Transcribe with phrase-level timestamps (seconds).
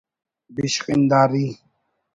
[0.55, 1.57] بشخنداری